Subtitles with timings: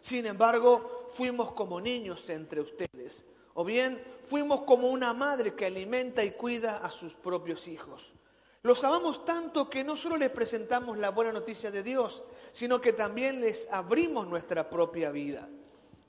[0.00, 3.24] Sin embargo, fuimos como niños entre ustedes.
[3.54, 8.12] O bien, fuimos como una madre que alimenta y cuida a sus propios hijos.
[8.62, 12.22] Los amamos tanto que no solo les presentamos la buena noticia de Dios,
[12.52, 15.46] sino que también les abrimos nuestra propia vida.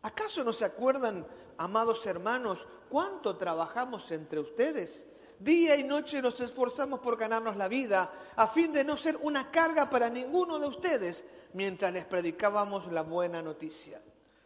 [0.04, 1.26] ¿Acaso no se acuerdan,
[1.58, 5.08] amados hermanos, cuánto trabajamos entre ustedes?
[5.40, 9.50] Día y noche nos esforzamos por ganarnos la vida, a fin de no ser una
[9.52, 14.00] carga para ninguno de ustedes mientras les predicábamos la buena noticia.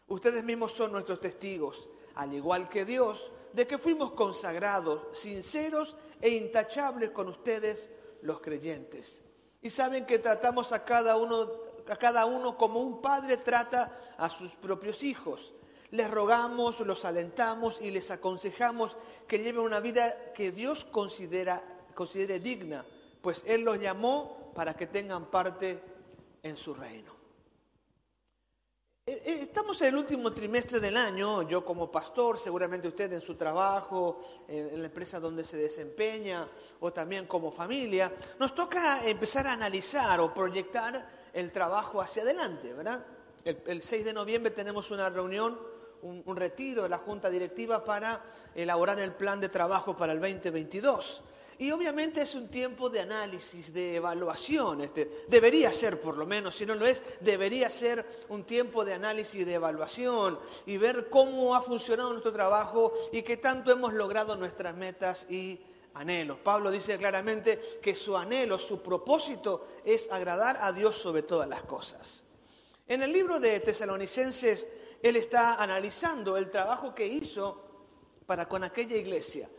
[0.07, 6.29] Ustedes mismos son nuestros testigos, al igual que Dios, de que fuimos consagrados, sinceros e
[6.29, 7.89] intachables con ustedes
[8.21, 9.23] los creyentes.
[9.61, 11.49] Y saben que tratamos a cada uno,
[11.89, 15.53] a cada uno como un padre trata a sus propios hijos.
[15.91, 22.85] Les rogamos, los alentamos y les aconsejamos que lleven una vida que Dios considere digna,
[23.21, 25.79] pues Él los llamó para que tengan parte
[26.47, 27.15] en su reino.
[29.05, 33.21] Eh, eh, estamos en el último trimestre del año, yo como pastor, seguramente usted en
[33.21, 36.45] su trabajo, en la empresa donde se desempeña
[36.81, 42.73] o también como familia, nos toca empezar a analizar o proyectar el trabajo hacia adelante,
[42.73, 43.01] ¿verdad?
[43.45, 45.57] El, 6 de noviembre tenemos una reunión,
[46.01, 48.21] un, un retiro de la Junta Directiva para
[48.55, 51.23] elaborar el plan de trabajo para el 2022.
[51.59, 54.81] Y obviamente es un tiempo de análisis, de evaluación.
[54.81, 58.93] Este, debería ser, por lo menos, si no lo es, debería ser un tiempo de
[58.93, 63.93] análisis y de evaluación y ver cómo ha funcionado nuestro trabajo y qué tanto hemos
[63.93, 65.59] logrado nuestras metas y
[65.95, 66.37] anhelos.
[66.37, 71.63] Pablo dice claramente que su anhelo, su propósito es agradar a Dios sobre todas las
[71.63, 72.23] cosas.
[72.87, 74.67] En el libro de Tesalonicenses,
[75.01, 77.63] él está analizando el trabajo que hizo
[78.27, 79.49] para con aquella iglesia.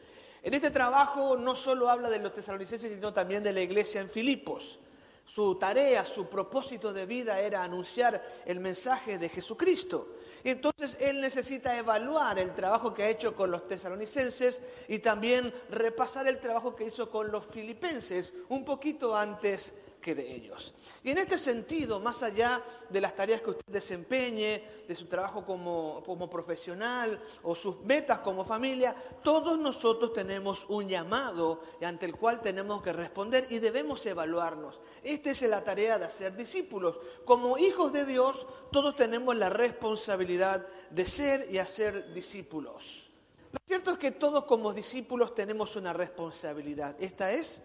[0.49, 4.09] En este trabajo no solo habla de los tesalonicenses, sino también de la iglesia en
[4.09, 4.79] Filipos.
[5.23, 10.09] Su tarea, su propósito de vida era anunciar el mensaje de Jesucristo.
[10.45, 16.27] Entonces él necesita evaluar el trabajo que ha hecho con los tesalonicenses y también repasar
[16.27, 20.73] el trabajo que hizo con los filipenses un poquito antes que de ellos.
[21.09, 22.61] Y en este sentido, más allá
[22.91, 28.19] de las tareas que usted desempeñe, de su trabajo como, como profesional o sus metas
[28.19, 34.05] como familia, todos nosotros tenemos un llamado ante el cual tenemos que responder y debemos
[34.05, 34.83] evaluarnos.
[35.03, 36.97] Esta es la tarea de hacer discípulos.
[37.25, 43.13] Como hijos de Dios, todos tenemos la responsabilidad de ser y hacer discípulos.
[43.53, 46.95] Lo cierto es que todos como discípulos tenemos una responsabilidad.
[47.01, 47.63] Esta es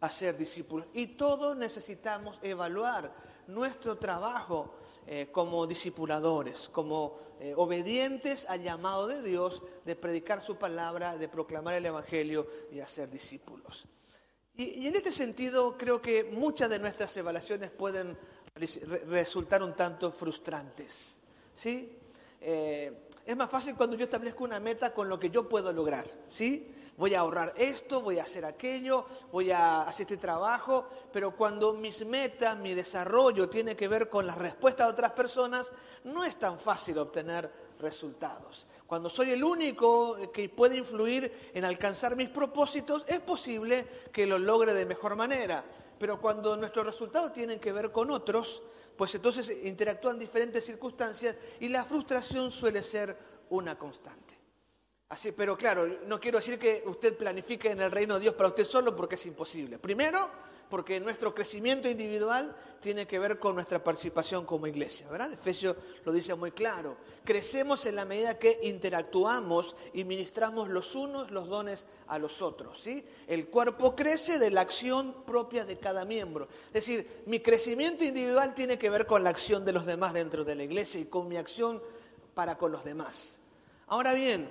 [0.00, 0.86] a ser discípulos.
[0.94, 3.10] Y todos necesitamos evaluar
[3.48, 4.74] nuestro trabajo
[5.06, 11.28] eh, como discipuladores, como eh, obedientes al llamado de Dios de predicar su palabra, de
[11.28, 13.86] proclamar el Evangelio y hacer discípulos.
[14.54, 18.16] Y, en este sentido creo que muchas de nuestras evaluaciones pueden
[19.06, 21.20] resultar un tanto frustrantes.
[21.54, 21.96] ¿sí?
[22.40, 26.04] Eh, es más fácil cuando yo establezco una meta con lo que yo puedo lograr.
[26.26, 26.74] ¿sí?
[26.98, 31.72] Voy a ahorrar esto, voy a hacer aquello, voy a hacer este trabajo, pero cuando
[31.72, 35.72] mis metas, mi desarrollo tiene que ver con la respuesta de otras personas,
[36.04, 38.66] no es tan fácil obtener resultados.
[38.86, 44.38] Cuando soy el único que puede influir en alcanzar mis propósitos, es posible que lo
[44.38, 45.64] logre de mejor manera.
[45.98, 48.62] Pero cuando nuestros resultados tienen que ver con otros,
[48.96, 53.16] pues entonces interactúan diferentes circunstancias y la frustración suele ser
[53.50, 54.27] una constante.
[55.10, 58.50] Así, pero claro, no quiero decir que usted planifique en el reino de Dios para
[58.50, 59.78] usted solo porque es imposible.
[59.78, 60.28] Primero,
[60.68, 65.32] porque nuestro crecimiento individual tiene que ver con nuestra participación como iglesia, ¿verdad?
[65.32, 66.96] Efesios lo dice muy claro.
[67.24, 72.78] Crecemos en la medida que interactuamos y ministramos los unos los dones a los otros,
[72.78, 73.02] ¿sí?
[73.26, 76.46] El cuerpo crece de la acción propia de cada miembro.
[76.66, 80.44] Es decir, mi crecimiento individual tiene que ver con la acción de los demás dentro
[80.44, 81.82] de la iglesia y con mi acción
[82.34, 83.38] para con los demás.
[83.86, 84.50] Ahora bien,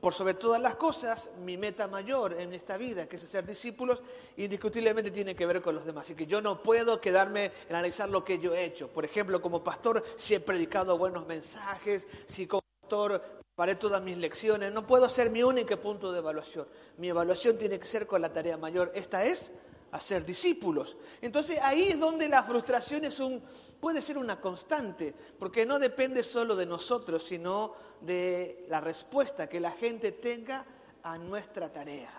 [0.00, 4.02] por sobre todas las cosas, mi meta mayor en esta vida, que es ser discípulos,
[4.36, 6.06] indiscutiblemente tiene que ver con los demás.
[6.06, 8.88] Así que yo no puedo quedarme en analizar lo que yo he hecho.
[8.88, 13.22] Por ejemplo, como pastor, si he predicado buenos mensajes, si como pastor
[13.54, 16.66] paré todas mis lecciones, no puedo ser mi único punto de evaluación.
[16.96, 18.90] Mi evaluación tiene que ser con la tarea mayor.
[18.94, 19.52] Esta es
[19.92, 20.96] hacer discípulos.
[21.20, 23.42] Entonces ahí es donde la frustración es un,
[23.80, 29.60] puede ser una constante, porque no depende solo de nosotros, sino de la respuesta que
[29.60, 30.64] la gente tenga
[31.02, 32.12] a nuestra tarea.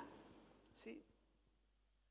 [0.74, 1.02] ¿Sí?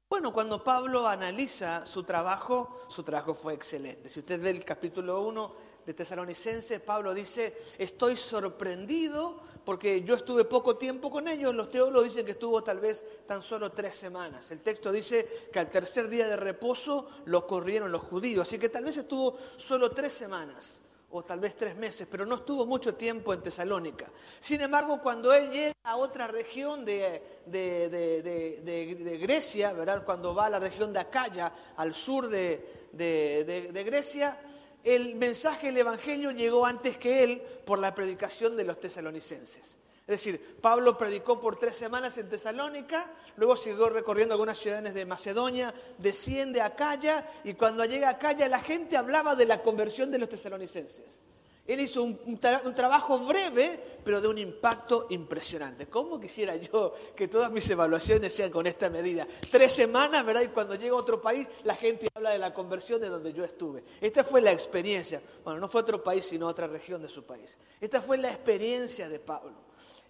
[0.08, 4.08] Bueno, cuando Pablo analiza su trabajo, su trabajo fue excelente.
[4.08, 5.54] Si usted ve el capítulo 1
[5.86, 12.04] de Tesalonicenses, Pablo dice, estoy sorprendido porque yo estuve poco tiempo con ellos, los teólogos
[12.04, 14.50] dicen que estuvo tal vez tan solo tres semanas.
[14.50, 18.68] El texto dice que al tercer día de reposo lo corrieron los judíos, así que
[18.68, 20.80] tal vez estuvo solo tres semanas
[21.12, 24.06] o tal vez tres meses, pero no estuvo mucho tiempo en Tesalónica.
[24.38, 30.04] Sin embargo, cuando él llega a otra región de, de, Grecia, ¿verdad?
[30.04, 34.38] cuando va a la región de Acaya, al sur de, Grecia,
[34.84, 39.78] el mensaje del Evangelio llegó antes que él por la predicación de los tesalonicenses.
[40.10, 45.06] Es decir, Pablo predicó por tres semanas en Tesalónica, luego siguió recorriendo algunas ciudades de
[45.06, 50.10] Macedonia, desciende a Acaya y cuando llega a Acaya la gente hablaba de la conversión
[50.10, 51.20] de los tesalonicenses.
[51.70, 52.38] Él hizo un,
[52.74, 55.86] trabajo breve, pero de un impacto impresionante.
[55.86, 59.24] ¿Cómo quisiera yo que todas mis evaluaciones sean con esta medida?
[59.52, 60.42] Tres semanas, ¿verdad?
[60.42, 63.44] Y cuando llego a otro país, la gente habla de la conversión de donde yo
[63.44, 63.84] estuve.
[64.00, 65.22] Esta fue la experiencia.
[65.44, 67.56] Bueno, no fue otro país, sino otra región de su país.
[67.80, 69.54] Esta fue la experiencia de Pablo.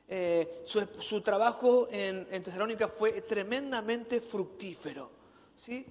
[0.09, 5.11] Eh, su, trabajo en, en, Tesalónica fue tremendamente fructífero.
[5.55, 5.85] ¿sí?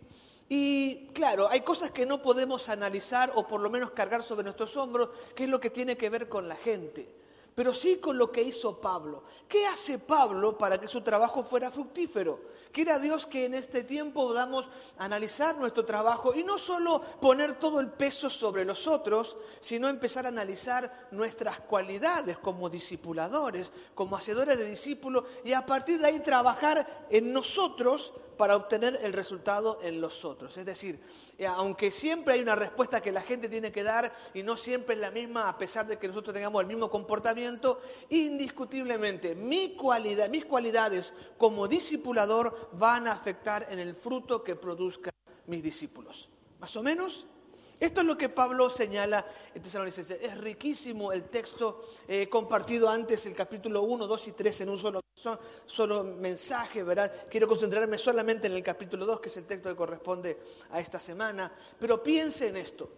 [0.49, 4.75] Y claro, hay cosas que no podemos analizar o por lo menos cargar sobre nuestros
[4.77, 7.18] hombros, que es lo que tiene que ver con la gente
[7.59, 9.21] pero sí con lo que hizo Pablo.
[9.49, 12.39] ¿Qué hace Pablo para que su trabajo fuera fructífero?
[12.71, 17.81] Quiera Dios que en este tiempo podamos analizar nuestro trabajo y no solo poner todo
[17.81, 24.57] el peso sobre los otros, sino empezar a analizar nuestras cualidades como discipuladores, como hacedores
[24.57, 29.99] de discípulos y a partir de ahí trabajar en nosotros para obtener el resultado en
[29.99, 30.55] los otros.
[30.55, 30.97] Es decir,
[31.45, 35.01] aunque siempre hay una respuesta que la gente tiene que dar y no siempre es
[35.01, 41.67] la misma, a pesar de que nosotros tengamos el mismo comportamiento, indiscutiblemente mis cualidades como
[41.67, 45.13] discipulador van a afectar en el fruto que produzcan
[45.47, 46.29] mis discípulos.
[46.59, 47.25] ¿Más o menos?
[47.79, 50.19] Esto es lo que Pablo señala en Tesalonicenses.
[50.21, 54.77] Es riquísimo el texto eh, compartido antes, el capítulo 1, 2 y 3 en un
[54.77, 55.01] solo,
[55.65, 57.09] solo mensaje, ¿verdad?
[57.29, 60.37] Quiero concentrarme solamente en el capítulo 2, que es el texto que corresponde
[60.71, 61.49] a esta semana.
[61.79, 62.89] Pero piense en esto.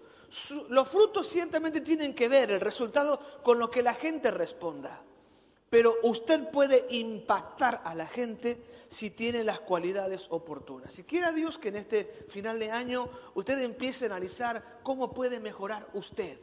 [0.69, 5.03] los frutos ciertamente tienen que ver, el resultado, con lo que la gente responda.
[5.69, 8.57] Pero usted puede impactar a la gente
[8.91, 10.91] si tiene las cualidades oportunas.
[10.91, 15.39] Si quiera Dios que en este final de año usted empiece a analizar cómo puede
[15.39, 16.37] mejorar usted.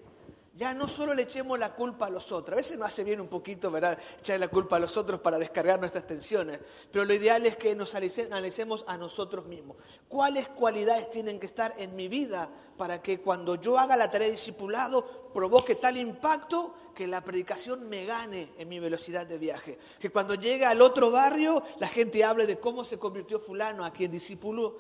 [0.59, 2.55] Ya no solo le echemos la culpa a los otros.
[2.55, 3.97] A veces nos hace bien un poquito, ¿verdad?
[4.19, 6.61] Echarle la culpa a los otros para descargar nuestras tensiones.
[6.91, 9.77] Pero lo ideal es que nos analicemos a nosotros mismos.
[10.09, 14.27] ¿Cuáles cualidades tienen que estar en mi vida para que cuando yo haga la tarea
[14.27, 19.79] de discipulado provoque tal impacto que la predicación me gane en mi velocidad de viaje.
[20.01, 23.93] Que cuando llegue al otro barrio, la gente hable de cómo se convirtió fulano a
[23.93, 24.73] quien discípulo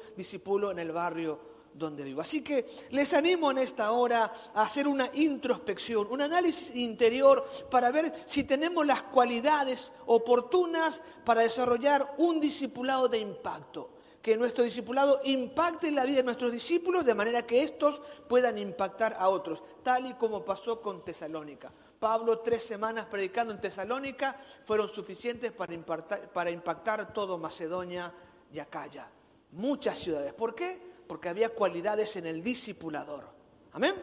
[0.72, 1.47] en el barrio
[1.78, 2.20] donde vivo.
[2.20, 7.90] Así que les animo en esta hora a hacer una introspección, un análisis interior para
[7.90, 13.90] ver si tenemos las cualidades oportunas para desarrollar un discipulado de impacto.
[14.20, 18.58] Que nuestro discipulado impacte en la vida de nuestros discípulos de manera que estos puedan
[18.58, 21.70] impactar a otros, tal y como pasó con Tesalónica.
[21.98, 28.12] Pablo, tres semanas predicando en Tesalónica, fueron suficientes para impactar, para impactar todo Macedonia
[28.52, 29.10] y Acaya.
[29.52, 30.34] Muchas ciudades.
[30.34, 30.87] ¿Por qué?
[31.08, 33.24] Porque había cualidades en el discipulador.
[33.72, 33.94] Amén.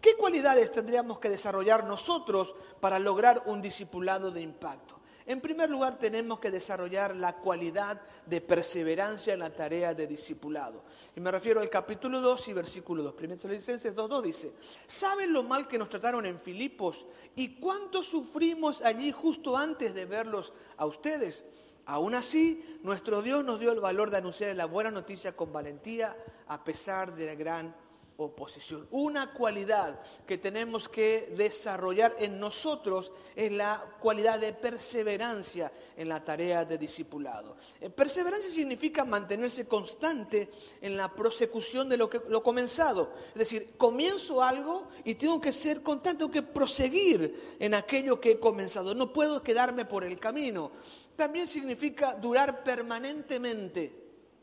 [0.00, 4.98] ¿Qué cualidades tendríamos que desarrollar nosotros para lograr un discipulado de impacto?
[5.28, 10.82] En primer lugar, tenemos que desarrollar la cualidad de perseverancia en la tarea de discipulado.
[11.16, 13.12] Y me refiero al capítulo 2 y versículo 2.
[13.12, 14.52] Primero Tesalonicenses 2.2 dice,
[14.86, 17.04] ¿saben lo mal que nos trataron en Filipos
[17.36, 21.44] y cuánto sufrimos allí justo antes de verlos a ustedes?
[21.84, 26.16] Aún así, nuestro Dios nos dio el valor de anunciar la buena noticia con valentía
[26.48, 27.74] a pesar de la gran
[28.20, 28.84] oposición.
[28.90, 36.20] Una cualidad que tenemos que desarrollar en nosotros es la cualidad de perseverancia en la
[36.20, 37.56] tarea de discipulado.
[37.80, 40.50] Eh, perseverancia significa mantenerse constante
[40.80, 43.12] en la prosecución de lo que lo comenzado.
[43.28, 48.32] Es decir, comienzo algo y tengo que ser constante, tengo que proseguir en aquello que
[48.32, 48.96] he comenzado.
[48.96, 50.72] No puedo quedarme por el camino.
[51.14, 53.92] También significa durar permanentemente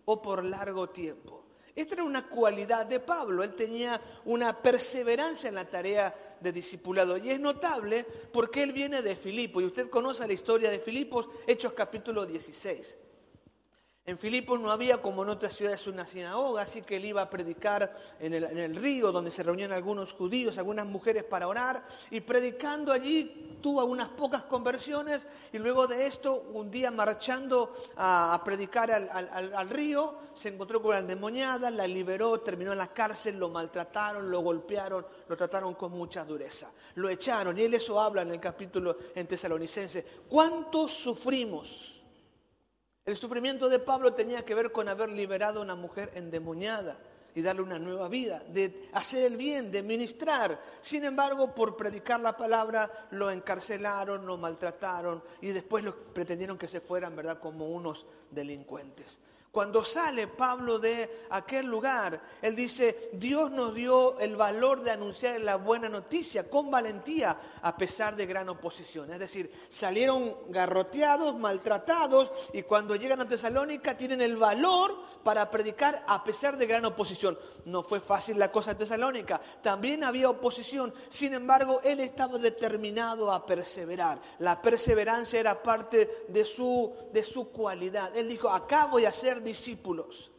[0.05, 1.44] o por largo tiempo.
[1.75, 7.17] Esta era una cualidad de Pablo, él tenía una perseverancia en la tarea de discipulado.
[7.17, 9.60] Y es notable porque él viene de Filipo.
[9.60, 12.98] Y usted conoce la historia de Filipos, Hechos capítulo 16.
[14.07, 17.29] En Filipos no había como en otras ciudades una sinagoga, así que él iba a
[17.29, 22.93] predicar en el, río donde se reunían algunos judíos, algunas mujeres para orar, y predicando
[22.93, 29.69] allí tuvo algunas pocas conversiones, y luego de esto, un día marchando a, predicar al,
[29.71, 34.41] río, se encontró con una endemoniada, la liberó, terminó en la cárcel, lo maltrataron, lo
[34.41, 38.95] golpearon, lo trataron con mucha dureza, lo echaron, y él eso habla en el capítulo
[39.15, 40.05] en Tesalonicense.
[40.29, 41.94] ¿Cuánto sufrimos?
[43.05, 46.97] El sufrimiento de Pablo tenía que ver con haber liberado a una mujer endemoniada.
[47.35, 50.57] y darle una nueva vida, de hacer el bien, de ministrar.
[50.79, 56.69] Sin embargo, por predicar la palabra, lo encarcelaron, lo maltrataron y después lo pretendieron que
[56.69, 59.19] se fueran, ¿verdad?, como unos delincuentes.
[59.55, 65.39] Cuando sale Pablo de aquel lugar, él dice, Dios nos dio el valor de anunciar
[65.39, 69.13] la buena noticia con valentía a pesar de gran oposición.
[69.13, 74.93] Es decir, salieron garroteados, maltratados y cuando llegan a Tesalónica tienen el valor
[75.24, 77.38] para predicar a pesar de gran oposición.
[77.63, 83.31] No fue fácil la cosa en Tesalónica, también había oposición, sin embargo, él estaba determinado
[83.31, 84.19] a perseverar.
[84.39, 88.15] La perseverancia era parte de su, de su cualidad.
[88.17, 89.13] Él dijo, acá voy a
[89.45, 90.31] discípulos.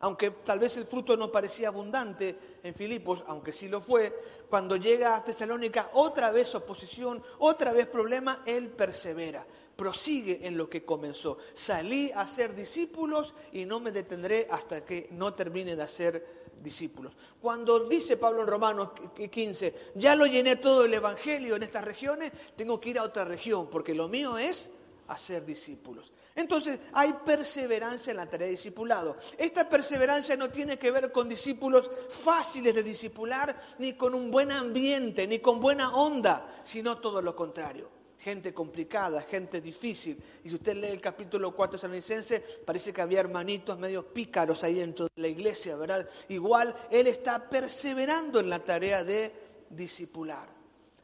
[0.00, 4.16] Aunque tal vez el fruto no parecía abundante en Filipos, aunque sí lo fue,
[4.48, 10.70] cuando llega a Tesalónica, otra vez oposición, otra vez problema, él persevera, prosigue en lo
[10.70, 11.36] que comenzó.
[11.52, 17.12] Salí a ser discípulos y no me detendré hasta que no termine de hacer discípulos.
[17.40, 18.90] Cuando dice Pablo en Romanos
[19.30, 23.24] 15, ya lo llené todo el Evangelio en estas regiones, tengo que ir a otra
[23.24, 24.70] región, porque lo mío es
[25.08, 26.12] hacer discípulos.
[26.34, 29.16] Entonces hay perseverancia en la tarea de discipulado.
[29.38, 34.52] Esta perseverancia no tiene que ver con discípulos fáciles de discipular, ni con un buen
[34.52, 37.90] ambiente, ni con buena onda, sino todo lo contrario.
[38.20, 40.20] Gente complicada, gente difícil.
[40.44, 44.12] Y si usted lee el capítulo 4 de San License, parece que había hermanitos medio
[44.12, 46.08] pícaros ahí dentro de la iglesia, ¿verdad?
[46.28, 49.32] Igual él está perseverando en la tarea de
[49.70, 50.48] discipular.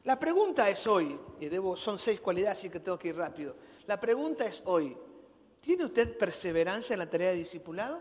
[0.05, 3.55] La pregunta es hoy, y debo, son seis cualidades, así que tengo que ir rápido.
[3.87, 4.95] La pregunta es hoy,
[5.65, 7.99] ¿Tiene usted perseverancia en la tarea de discipulado?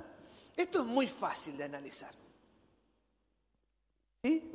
[0.54, 2.12] Esto es muy fácil de analizar.
[4.22, 4.52] ¿Sí?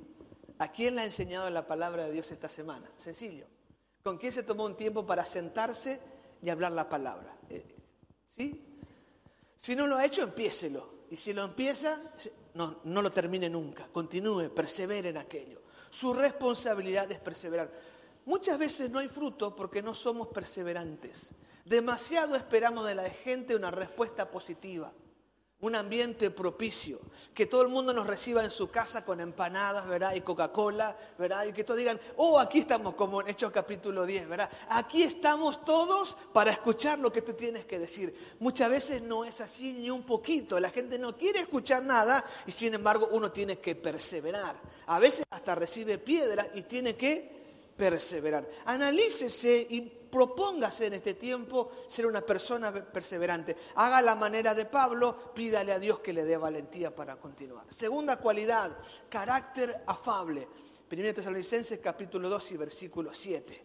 [0.60, 2.88] ¿A quién le ha enseñado la palabra de Dios esta semana?
[2.98, 3.48] Sencillo.
[4.04, 6.00] ¿Con quién se tomó un tiempo para sentarse
[6.44, 7.36] y hablar la palabra?
[7.50, 7.66] Eh,
[8.28, 8.78] ¿Sí?
[9.56, 10.88] Si no lo ha hecho, empiécelo.
[11.10, 12.00] Y si lo empieza,
[12.54, 13.88] no, no lo termine nunca.
[13.88, 15.60] Continúe, persevere en aquello.
[15.90, 17.72] Su responsabilidad es perseverar.
[18.30, 21.32] Muchas veces no hay fruto porque no somos perseverantes.
[21.66, 24.94] Demasiado esperamos de la gente una respuesta positiva,
[25.62, 27.00] un ambiente propicio,
[27.34, 30.14] que todo el mundo nos reciba en su casa con empanadas, ¿verdad?
[30.14, 31.44] Y Coca-Cola, ¿verdad?
[31.48, 34.52] Y que todos digan, oh, aquí estamos como en Hechos capítulo 10, ¿verdad?
[34.70, 38.16] Aquí estamos todos para escuchar lo que tú tienes que decir.
[38.40, 42.52] Muchas veces no es así ni un poquito, la gente no quiere escuchar nada y
[42.52, 44.56] sin embargo uno tiene que perseverar.
[44.86, 47.39] A veces hasta recibe piedra y tiene que
[47.80, 48.46] perseverar.
[48.66, 53.56] Analícese y propóngase en este tiempo ser una persona perseverante.
[53.76, 57.66] Haga la manera de Pablo, pídale a Dios que le dé valentía para continuar.
[57.74, 60.46] Segunda cualidad, carácter afable.
[60.90, 63.64] Primera Tesalonicenses capítulo 2 y versículo 7.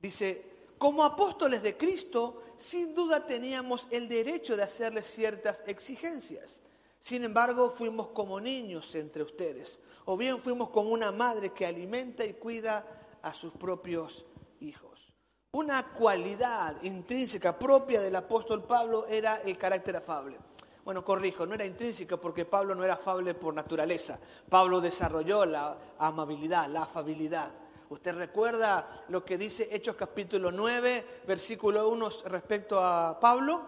[0.00, 0.44] Dice,
[0.78, 6.60] como apóstoles de Cristo, sin duda teníamos el derecho de hacerles ciertas exigencias.
[7.00, 12.24] Sin embargo, fuimos como niños entre ustedes, o bien fuimos como una madre que alimenta
[12.24, 12.86] y cuida
[13.22, 14.24] a sus propios
[14.60, 15.12] hijos.
[15.52, 20.36] Una cualidad intrínseca propia del apóstol Pablo era el carácter afable.
[20.84, 24.18] Bueno, corrijo, no era intrínseca porque Pablo no era afable por naturaleza.
[24.48, 27.52] Pablo desarrolló la amabilidad, la afabilidad.
[27.90, 33.62] ¿Usted recuerda lo que dice Hechos capítulo 9, versículo 1 respecto a Pablo?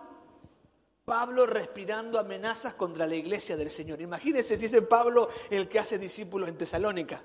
[1.05, 4.01] Pablo respirando amenazas contra la iglesia del Señor.
[4.01, 7.21] Imagínense si es Pablo el que hace discípulos en Tesalónica.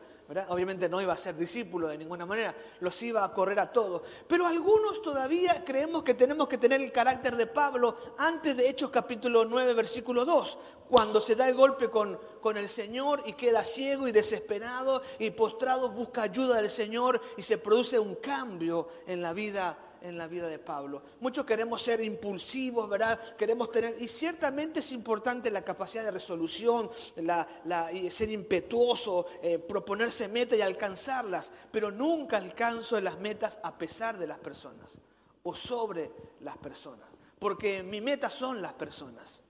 [0.50, 4.02] Obviamente no iba a ser discípulo de ninguna manera, los iba a correr a todos.
[4.28, 8.90] Pero algunos todavía creemos que tenemos que tener el carácter de Pablo antes de Hechos
[8.90, 10.58] capítulo 9, versículo 2,
[10.90, 15.30] cuando se da el golpe con, con el Señor y queda ciego y desesperado y
[15.30, 20.28] postrado busca ayuda del Señor y se produce un cambio en la vida en la
[20.28, 21.02] vida de Pablo.
[21.20, 23.20] Muchos queremos ser impulsivos, ¿verdad?
[23.36, 27.48] Queremos tener, y ciertamente es importante la capacidad de resolución, la,
[28.10, 34.28] ser impetuoso, eh, proponerse metas y alcanzarlas, pero nunca alcanzo las metas a pesar de
[34.28, 35.00] las personas
[35.44, 37.08] o sobre las personas,
[37.40, 39.42] porque mi meta son las personas.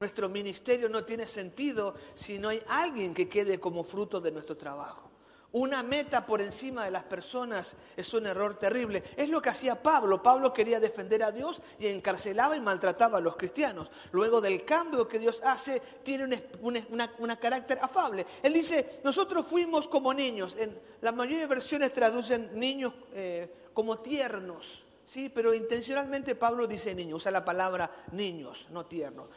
[0.00, 4.56] Nuestro ministerio no tiene sentido si no hay alguien que quede como fruto de nuestro
[4.56, 5.11] trabajo.
[5.52, 9.02] Una meta por encima de las personas es un error terrible.
[9.16, 10.22] Es lo que hacía Pablo.
[10.22, 13.90] Pablo quería defender a Dios y encarcelaba y maltrataba a los cristianos.
[14.12, 18.24] Luego del cambio que Dios hace, tiene un carácter afable.
[18.42, 20.56] Él dice, nosotros fuimos como niños.
[20.58, 24.84] En la mayoría de versiones traducen niños eh, como tiernos.
[25.12, 29.28] Sí, pero intencionalmente Pablo dice niños, usa la palabra niños, no tiernos.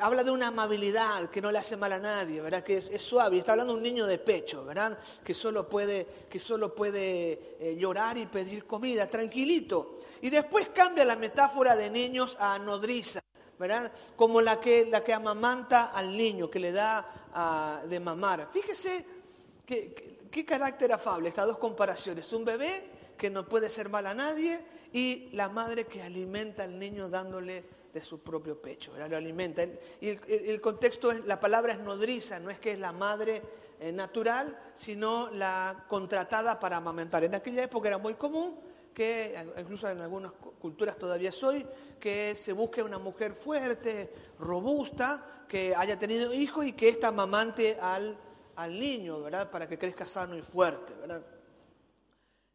[0.00, 2.62] Habla de una amabilidad que no le hace mal a nadie, ¿verdad?
[2.62, 3.36] Que es, suave.
[3.36, 4.98] Está hablando de un niño de pecho, ¿verdad?
[5.22, 9.98] Que solo puede, que solo puede eh, llorar y pedir comida, tranquilito.
[10.22, 13.20] Y después cambia la metáfora de niños a nodriza.
[13.58, 13.92] ¿verdad?
[14.16, 18.48] Como la que, la que amamanta al niño, que le da ah, de mamar.
[18.50, 19.04] Fíjese
[19.66, 22.32] qué carácter afable, estas dos comparaciones.
[22.32, 24.58] Un bebé que no puede ser mal a nadie
[24.92, 29.10] y la madre que alimenta al niño dándole de su propio pecho, ¿verdad?
[29.10, 29.64] lo alimenta.
[30.00, 33.42] Y el, contexto, es, la palabra es nodriza, no es que es la madre
[33.80, 37.24] eh, natural, sino la contratada para amamentar.
[37.24, 38.58] En aquella época era muy común
[38.94, 41.66] que, incluso en algunas culturas todavía soy,
[41.98, 47.76] que se busque una mujer fuerte, robusta, que haya tenido hijos y que ésta amamante
[47.80, 48.16] al,
[48.56, 49.50] al niño, ¿verdad?
[49.50, 51.24] Para que crezca sano y fuerte, ¿verdad?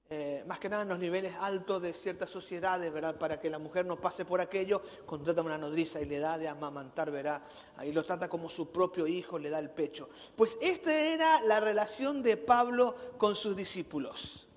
[0.07, 3.17] Eh, más que nada en los niveles altos de ciertas sociedades, ¿verdad?
[3.17, 6.47] Para que la mujer no pase por aquello, contrata una nodriza y le da de
[6.47, 7.41] amamantar, ¿verdad?
[7.77, 10.07] Ahí lo trata como su propio hijo, le da el pecho.
[10.35, 14.47] Pues esta era la relación de Pablo con sus discípulos.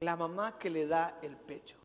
[0.00, 1.76] La mamá que le da el pecho.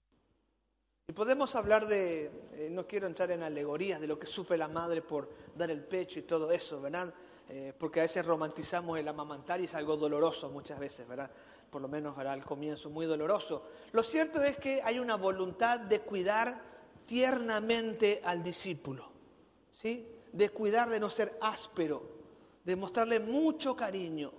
[1.07, 4.67] Y podemos hablar de, eh, no quiero entrar en alegorías de lo que sufre la
[4.67, 7.11] madre por dar el pecho y todo eso, ¿verdad?
[7.49, 11.31] Eh, porque a veces romantizamos el amamantar y es algo doloroso muchas veces, ¿verdad?
[11.69, 13.63] Por lo menos hará al comienzo, muy doloroso.
[13.91, 16.61] Lo cierto es que hay una voluntad de cuidar
[17.05, 19.09] tiernamente al discípulo,
[19.71, 20.07] ¿sí?
[20.31, 22.03] de cuidar de no ser áspero,
[22.63, 24.31] de mostrarle mucho cariño.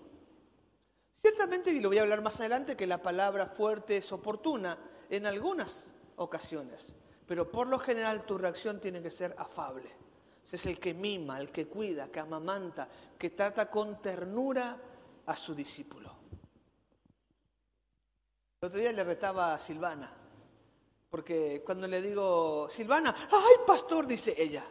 [1.12, 5.26] Ciertamente, y lo voy a hablar más adelante, que la palabra fuerte es oportuna en
[5.26, 6.94] algunas ocasiones,
[7.26, 9.90] pero por lo general tu reacción tiene que ser afable.
[10.44, 14.80] Ese es el que mima, el que cuida, que amamanta, que trata con ternura
[15.26, 16.19] a su discípulo.
[18.62, 20.12] El otro día le retaba a Silvana,
[21.08, 24.62] porque cuando le digo, Silvana, ay pastor, dice ella.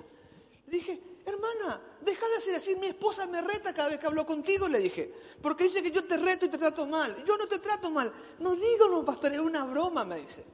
[0.68, 4.28] Le dije, hermana, deja de hacer así, mi esposa me reta cada vez que hablo
[4.28, 7.24] contigo, le dije, porque dice que yo te reto y te trato mal.
[7.24, 8.14] Yo no te trato mal.
[8.38, 10.46] No digo, no, pastor, es una broma, me dice.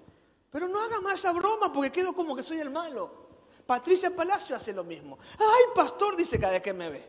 [0.49, 3.11] Pero no haga más esa broma porque quedo como que soy el malo.
[3.65, 5.19] Patricia Palacio hace lo mismo.
[5.37, 7.05] Ay, pastor, dice cada vez que me ve.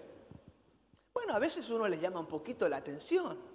[1.14, 3.54] Bueno, a veces uno le llama un poquito la atención.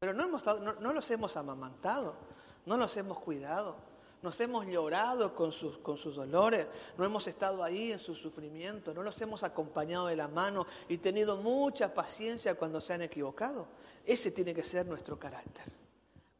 [0.00, 0.42] Pero no, hemos,
[0.80, 2.16] no, los hemos amamantado,
[2.64, 3.76] no los hemos cuidado,
[4.22, 8.94] nos hemos llorado con sus, con sus dolores, no hemos estado ahí en su sufrimiento,
[8.94, 13.68] no los hemos acompañado de la mano y tenido mucha paciencia cuando se han equivocado.
[14.06, 15.70] Ese tiene que ser nuestro carácter.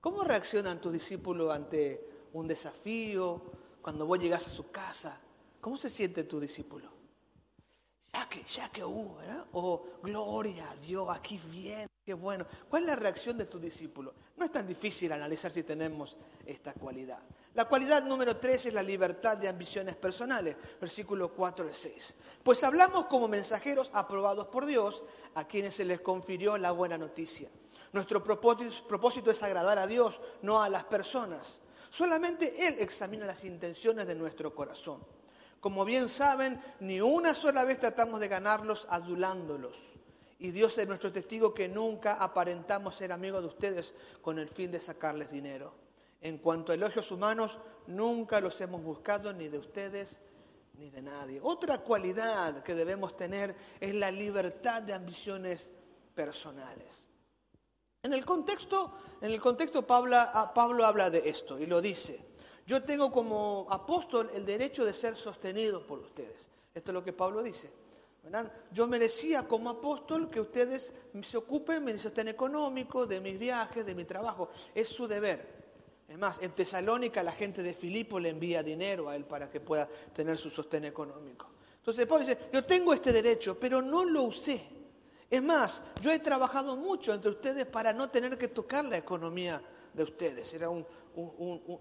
[0.00, 3.42] ¿Cómo reaccionan tus discípulos ante un desafío,
[3.82, 5.20] cuando vos llegas a su casa?
[5.60, 6.99] ¿Cómo se siente tu discípulo?
[8.84, 9.46] Hubo, ¿verdad?
[9.52, 12.46] O gloria a Dios, aquí viene bueno.
[12.68, 14.14] ¿Cuál es la reacción de tu discípulo?
[14.36, 17.20] No es tan difícil analizar si tenemos esta cualidad.
[17.54, 22.14] La cualidad número tres es la libertad de ambiciones personales, versículo 4 al 6.
[22.42, 25.02] Pues hablamos como mensajeros aprobados por Dios,
[25.34, 27.48] a quienes se les confirió la buena noticia.
[27.92, 31.60] Nuestro propósito es agradar a Dios, no a las personas.
[31.88, 35.04] Solamente Él examina las intenciones de nuestro corazón.
[35.60, 39.76] Como bien saben, ni una sola vez tratamos de ganarlos adulándolos
[40.40, 43.92] y Dios es nuestro testigo que nunca aparentamos ser amigos de ustedes
[44.22, 45.74] con el fin de sacarles dinero.
[46.22, 50.22] En cuanto a elogios humanos, nunca los hemos buscado ni de ustedes
[50.78, 51.40] ni de nadie.
[51.42, 55.72] Otra cualidad que debemos tener es la libertad de ambiciones
[56.14, 57.04] personales.
[58.02, 60.16] En el contexto, en el contexto Pablo,
[60.54, 62.29] Pablo habla de esto y lo dice.
[62.70, 66.50] Yo tengo como apóstol el derecho de ser sostenido por ustedes.
[66.72, 67.68] Esto es lo que Pablo dice.
[68.72, 73.84] Yo merecía como apóstol que ustedes se ocupen de mi sostén económico, de mis viajes,
[73.84, 74.48] de mi trabajo.
[74.72, 75.44] Es su deber.
[76.06, 79.58] Es más, en Tesalónica la gente de Filipo le envía dinero a él para que
[79.58, 81.50] pueda tener su sostén económico.
[81.78, 84.64] Entonces Pablo dice, yo tengo este derecho, pero no lo usé.
[85.28, 89.60] Es más, yo he trabajado mucho entre ustedes para no tener que tocar la economía
[89.94, 90.52] de ustedes.
[90.54, 90.68] Era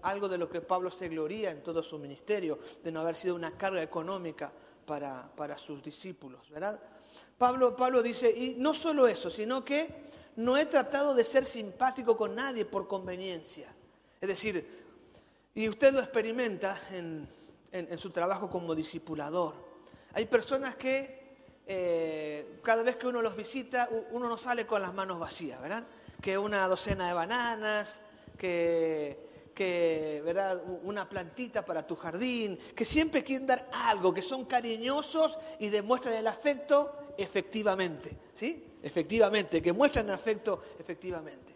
[0.02, 3.34] algo de lo que Pablo se gloría en todo su ministerio, de no haber sido
[3.34, 4.52] una carga económica
[4.86, 6.80] para, sus discípulos, ¿verdad?
[7.38, 9.88] Pablo, Pablo dice, y no solo eso, sino que
[10.36, 13.72] no he tratado de ser simpático con nadie por conveniencia.
[14.20, 14.66] Es decir,
[15.54, 17.28] y usted lo experimenta en,
[17.98, 19.54] su trabajo como discipulador.
[20.12, 21.20] Hay personas que
[21.66, 25.86] eh, cada vez que uno los visita, uno no sale con las manos vacías, ¿verdad?
[26.20, 28.02] Que una docena de bananas,
[28.38, 29.30] que
[30.24, 30.62] ¿verdad?
[30.84, 36.14] Una plantita para tu jardín, que siempre quieren dar algo, que son cariñosos y demuestran
[36.14, 38.64] el afecto efectivamente, ¿sí?
[38.82, 41.49] Efectivamente, que muestran afecto efectivamente.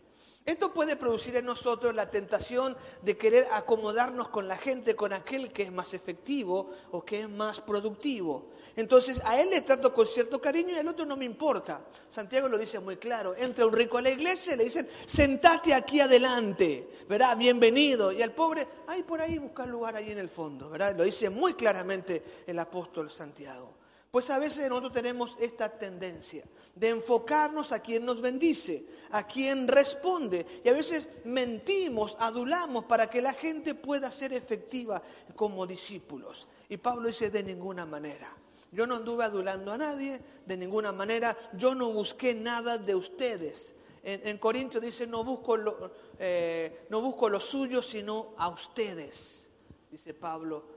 [0.46, 5.50] Esto puede producir en nosotros la tentación de querer acomodarnos con la gente, con aquel
[5.50, 8.50] que es más efectivo o que es más productivo.
[8.76, 11.82] Entonces a él le trato con cierto cariño y al otro no me importa.
[12.08, 13.34] Santiago lo dice muy claro.
[13.36, 17.38] Entra un rico a la iglesia y le dicen, sentate aquí adelante, ¿verdad?
[17.38, 18.12] Bienvenido.
[18.12, 20.94] Y al pobre, ay, por ahí busca lugar ahí en el fondo, ¿verdad?
[20.94, 23.83] Lo dice muy claramente el apóstol Santiago.
[24.14, 26.44] Pues a veces nosotros tenemos esta tendencia
[26.76, 30.46] de enfocarnos a quien nos bendice, a quien responde.
[30.62, 35.02] Y a veces mentimos, adulamos para que la gente pueda ser efectiva
[35.34, 36.46] como discípulos.
[36.68, 38.32] Y Pablo dice, de ninguna manera.
[38.70, 41.36] Yo no anduve adulando a nadie, de ninguna manera.
[41.54, 43.74] Yo no busqué nada de ustedes.
[44.04, 49.50] En, Corintios dice, no busco, lo, eh, no busco lo suyo, sino a ustedes,
[49.90, 50.73] dice Pablo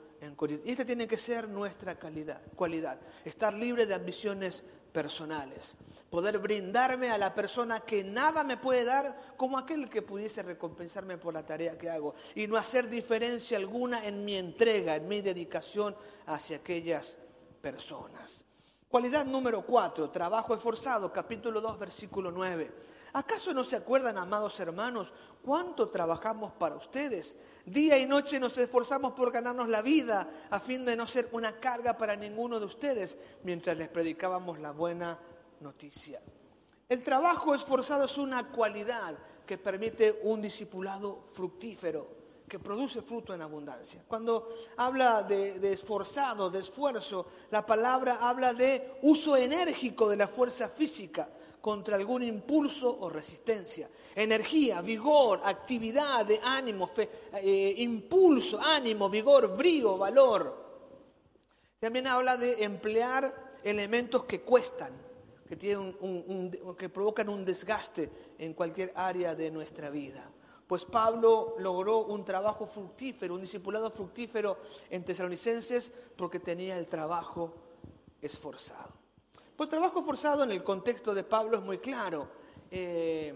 [0.66, 5.78] Y esta tiene que ser nuestra calidad, cualidad, estar libre de ambiciones personales
[6.10, 11.18] poder brindarme a la persona que nada me puede dar como aquel que pudiese recompensarme
[11.18, 15.22] por la tarea que hago y no hacer diferencia alguna en mi entrega, en mi
[15.22, 15.96] dedicación
[16.28, 17.18] hacia aquellas
[17.62, 18.46] personas.
[18.88, 22.72] Cualidad número cuatro, trabajo esforzado, capítulo 2, versículo 9.
[23.18, 25.12] ¿Acaso no se acuerdan, amados hermanos,
[25.44, 27.36] cuánto trabajamos para ustedes?
[27.66, 31.60] Día y noche nos esforzamos por ganarnos la vida a fin de no ser una
[31.60, 35.20] carga para ninguno de ustedes mientras les predicábamos la buena
[35.62, 36.22] noticia.
[36.88, 42.08] El trabajo esforzado es una cualidad que permite un discipulado fructífero,
[42.48, 44.04] que produce fruto en abundancia.
[44.08, 50.70] Cuando habla de, esforzado, de esfuerzo, la palabra habla de uso enérgico de la fuerza
[50.70, 51.28] física
[51.62, 53.90] contra algún impulso o resistencia.
[54.16, 56.90] Energía, vigor, actividad de ánimo,
[57.34, 60.66] eh, impulso, ánimo, vigor, brío, valor.
[61.80, 63.32] También habla de emplear
[63.64, 64.92] elementos que cuestan,
[65.48, 65.96] que, tienen
[66.78, 70.32] que provocan un desgaste en cualquier área de nuestra vida.
[70.68, 74.58] Pues Pablo logró un trabajo fructífero, un discipulado fructífero
[74.90, 77.54] en Tesalonicenses porque tenía el trabajo
[78.22, 78.97] esforzado.
[79.58, 82.30] Pues trabajo forzado en el contexto de Pablo es muy claro.
[82.70, 83.34] Eh,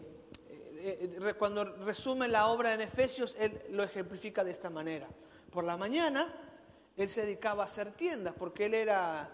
[0.78, 5.10] eh, eh, cuando resume la obra en Efesios, él lo ejemplifica de esta manera.
[5.50, 6.32] Por la mañana,
[6.96, 9.32] él se dedicaba a hacer tiendas porque él era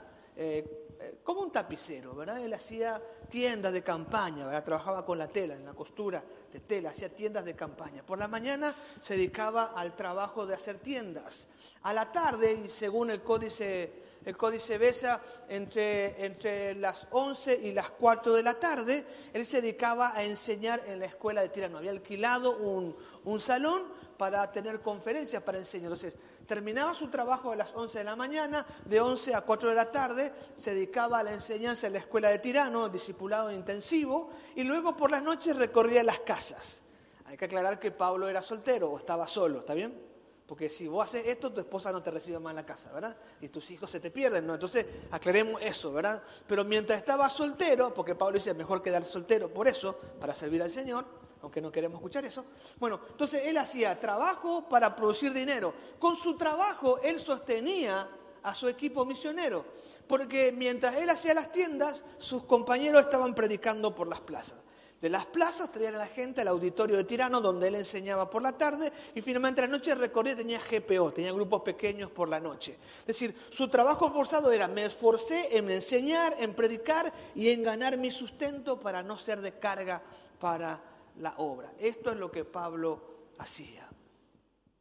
[1.23, 2.41] como un tapicero, ¿verdad?
[2.43, 4.63] Él hacía tiendas de campaña, ¿verdad?
[4.63, 6.23] Trabajaba con la tela, en la costura
[6.53, 8.05] de tela, hacía tiendas de campaña.
[8.05, 11.49] Por la mañana se dedicaba al trabajo de hacer tiendas.
[11.81, 17.71] A la tarde, y según el códice, el códice Besa, entre, entre las 11 y
[17.71, 21.77] las 4 de la tarde, él se dedicaba a enseñar en la escuela de Tirano.
[21.77, 23.83] Había alquilado un, un salón
[24.17, 25.91] para tener conferencias, para enseñar.
[25.91, 26.15] Entonces,
[26.47, 29.91] Terminaba su trabajo a las 11 de la mañana, de 11 a 4 de la
[29.91, 34.95] tarde se dedicaba a la enseñanza en la escuela de Tirano, discipulado intensivo, y luego
[34.95, 36.83] por las noches recorría las casas.
[37.25, 40.06] Hay que aclarar que Pablo era soltero o estaba solo, ¿está bien?
[40.47, 43.15] Porque si vos haces esto, tu esposa no te recibe más en la casa, ¿verdad?
[43.41, 44.53] Y tus hijos se te pierden, ¿no?
[44.53, 46.23] Entonces, aclaremos eso, ¿verdad?
[46.47, 50.71] Pero mientras estaba soltero, porque Pablo dice, mejor quedar soltero por eso, para servir al
[50.71, 51.05] Señor,
[51.41, 52.45] aunque no queremos escuchar eso.
[52.79, 55.73] Bueno, entonces él hacía trabajo para producir dinero.
[55.99, 58.09] Con su trabajo él sostenía
[58.43, 59.65] a su equipo misionero,
[60.07, 64.59] porque mientras él hacía las tiendas, sus compañeros estaban predicando por las plazas.
[64.99, 68.41] De las plazas traían a la gente al auditorio de Tirano, donde él enseñaba por
[68.41, 72.75] la tarde, y finalmente la noche recorría, tenía GPO, tenía grupos pequeños por la noche.
[73.01, 77.97] Es decir, su trabajo forzado era, me esforcé en enseñar, en predicar y en ganar
[77.97, 80.01] mi sustento para no ser de carga
[80.39, 80.81] para
[81.17, 81.71] la obra.
[81.77, 83.87] Esto es lo que Pablo hacía.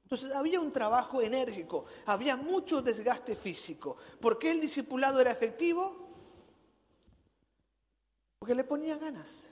[0.04, 3.96] Entonces había un trabajo enérgico, había mucho desgaste físico.
[4.20, 6.06] ¿Por qué el discipulado era efectivo?
[8.38, 9.48] Porque le ponía ganas,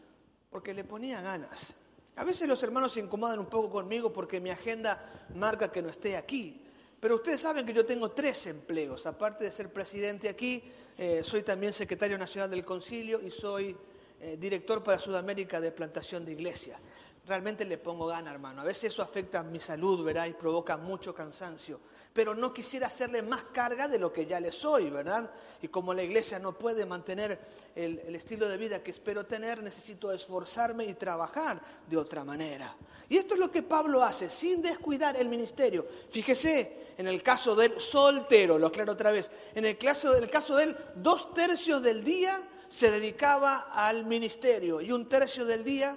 [0.54, 1.74] porque le ponía ganas.
[2.14, 5.88] A veces los hermanos se incomodan un poco conmigo porque mi agenda marca que no
[5.88, 6.62] esté aquí.
[7.00, 9.04] Pero ustedes saben que yo tengo tres empleos.
[9.06, 10.62] Aparte de ser presidente aquí,
[10.96, 13.76] eh, soy también secretario nacional del concilio y soy
[14.20, 16.78] eh, director para Sudamérica de plantación de iglesia.
[17.26, 18.60] Realmente le pongo gana, hermano.
[18.60, 20.26] A veces eso afecta mi salud, ¿verdad?
[20.26, 21.80] Y provoca mucho cansancio.
[22.12, 25.28] Pero no quisiera hacerle más carga de lo que ya le soy, ¿verdad?
[25.62, 27.38] Y como la iglesia no puede mantener
[27.74, 32.76] el, el estilo de vida que espero tener, necesito esforzarme y trabajar de otra manera.
[33.08, 35.84] Y esto es lo que Pablo hace, sin descuidar el ministerio.
[36.10, 40.56] Fíjese, en el caso del soltero, lo aclaro otra vez, en el caso, del caso
[40.56, 45.96] de él, dos tercios del día se dedicaba al ministerio y un tercio del día,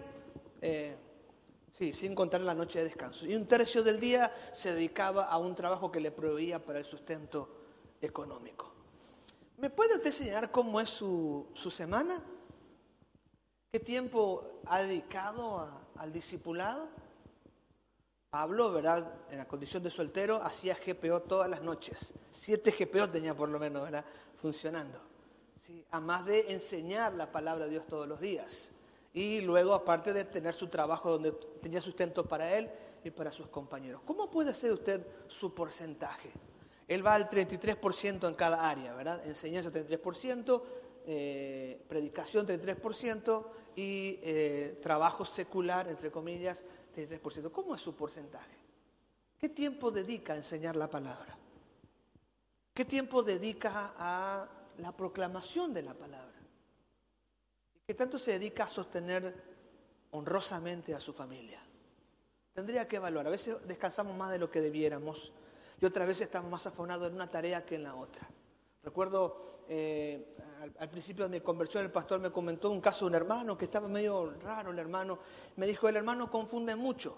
[0.62, 0.96] eh,
[1.78, 5.38] sí, sin contar la noche de descanso, y un tercio del día se dedicaba a
[5.38, 7.50] un trabajo que le proveía para el sustento
[8.02, 8.74] económico.
[9.58, 12.20] ¿Me puede usted enseñar cómo es su, su semana?
[13.72, 16.90] ¿Qué tiempo ha dedicado al discipulado?
[18.32, 19.08] Pablo, ¿verdad?
[19.30, 22.14] En la condición de soltero, hacía GPO todas las noches.
[22.32, 24.06] Siete GPO tenía por lo menos, ¿verdad?
[24.42, 25.00] Funcionando.
[25.92, 28.72] A más de enseñar la palabra de Dios todos los días.
[29.18, 32.70] Y luego, aparte de tener su trabajo donde tenía sustento para él
[33.04, 34.04] y para sus compañeros.
[34.06, 36.32] ¿Cómo puede ser usted su porcentaje?
[36.88, 39.20] Él va al 33% en cada área, ¿verdad?
[39.26, 40.62] Enseñanza 33%,
[41.08, 43.44] eh, predicación 33%
[43.76, 46.64] y eh, trabajo secular, entre comillas,
[46.96, 47.52] 33%.
[47.52, 48.56] ¿Cómo es su porcentaje?
[49.40, 51.36] ¿Qué tiempo dedica a enseñar la palabra?
[52.72, 56.27] ¿Qué tiempo dedica a la proclamación de la palabra?
[57.88, 59.34] ¿Qué tanto se dedica a sostener
[60.12, 61.58] honrosamente a su familia?
[62.54, 63.26] Tendría que evaluar.
[63.28, 65.32] A veces descansamos más de lo que debiéramos
[65.80, 68.28] y otras veces estamos más afonados en una tarea que en la otra.
[68.84, 69.38] Recuerdo
[69.70, 70.34] eh,
[70.80, 73.64] al, principio de mi conversión, el pastor me comentó un caso de un hermano que
[73.64, 75.18] estaba medio raro, el hermano.
[75.56, 77.16] Me dijo, el hermano confunde mucho.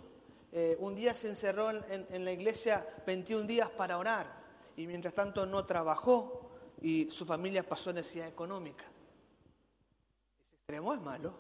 [0.51, 4.31] Eh, un día se encerró en, la iglesia 21 días para orar
[4.77, 6.47] y mientras tanto no trabajó
[6.79, 8.85] y su familia pasó necesidad económica.
[10.69, 11.33] Extremo es malo.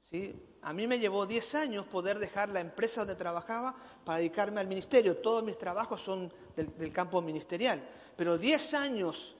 [0.00, 0.34] ¿sí?
[0.62, 4.66] A mí me llevó 10 años poder dejar la empresa donde trabajaba para dedicarme al
[4.66, 5.18] ministerio.
[5.18, 7.78] Todos mis trabajos son del, del campo ministerial.
[8.16, 9.34] Pero 10 años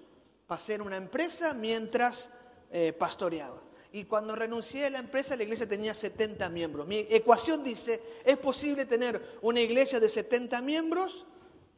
[0.46, 2.32] pasé en una empresa mientras
[2.70, 3.58] eh, pastoreaba.
[3.92, 6.86] Y cuando renuncié a la empresa, la iglesia tenía 70 miembros.
[6.86, 11.24] Mi ecuación dice, ¿es posible tener una iglesia de 70 miembros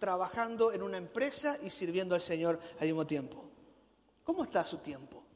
[0.01, 3.49] trabajando en una empresa y sirviendo al Señor al mismo tiempo?
[4.25, 5.30] ¿Cómo está su tiempo?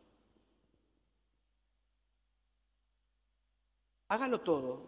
[4.14, 4.80] Hágalo todo,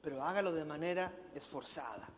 [0.00, 2.08] pero hágalo de manera esforzada.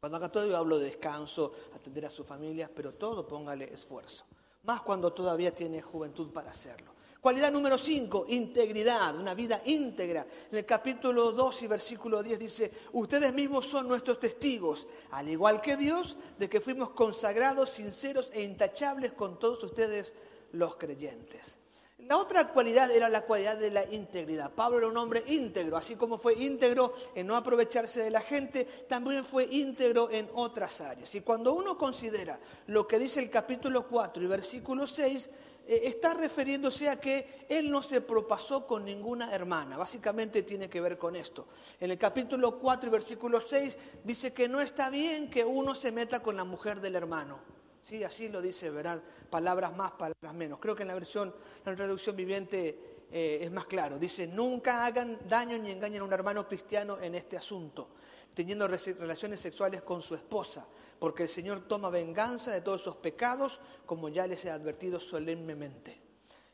[0.00, 4.24] Cuando haga todo yo hablo de descanso, atender a su familia, pero todo póngale esfuerzo
[4.64, 6.92] más cuando todavía tiene juventud para hacerlo.
[7.20, 10.26] Cualidad número 5, integridad, una vida íntegra.
[10.50, 15.62] En el capítulo 2 y versículo 10 dice, ustedes mismos son nuestros testigos, al igual
[15.62, 20.12] que Dios, de que fuimos consagrados, sinceros e intachables con todos ustedes
[20.52, 21.58] los creyentes.
[21.98, 24.52] La otra cualidad era la cualidad de la integridad.
[24.52, 28.64] Pablo era un hombre íntegro, así como fue íntegro en no aprovecharse de la gente,
[28.88, 31.14] también fue íntegro en otras áreas.
[31.14, 35.30] Y cuando uno considera lo que dice el capítulo 4 y versículo 6,
[35.66, 39.76] eh, está refiriéndose a que él no se propasó con ninguna hermana.
[39.76, 41.46] Básicamente tiene que ver con esto.
[41.80, 45.92] En el capítulo 4 y versículo 6 dice que no está bien que uno se
[45.92, 47.53] meta con la mujer del hermano.
[47.84, 48.98] Sí, así lo dice, ¿verdad?
[49.28, 50.58] Palabras más, palabras menos.
[50.58, 51.34] Creo que en la versión,
[51.66, 53.98] la traducción viviente eh, es más claro.
[53.98, 57.90] Dice, nunca hagan daño ni engañen a un hermano cristiano en este asunto,
[58.34, 60.66] teniendo relaciones sexuales con su esposa,
[60.98, 65.94] porque el Señor toma venganza de todos esos pecados, como ya les he advertido solemnemente.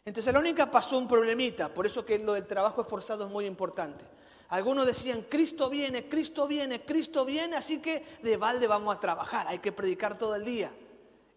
[0.04, 4.04] En Tesalónica pasó un problemita, por eso que lo del trabajo esforzado es muy importante.
[4.48, 9.46] Algunos decían, Cristo viene, Cristo viene, Cristo viene, así que de balde vamos a trabajar,
[9.46, 10.72] hay que predicar todo el día.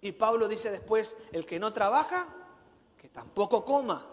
[0.04, 2.28] Y Pablo dice después, el que no trabaja,
[3.02, 4.06] que tampoco coma.